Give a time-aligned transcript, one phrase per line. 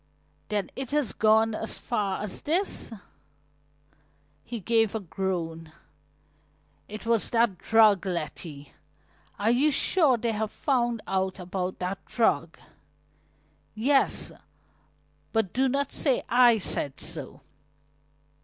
[0.49, 2.91] "Then it has gone as far as this?"
[4.43, 5.71] He gave a groan.
[6.87, 8.73] "It was that drug Letty,
[9.37, 12.57] are you sure they have found out about that drug?"
[13.75, 14.31] "Yes,
[15.33, 17.41] but do not say I said so."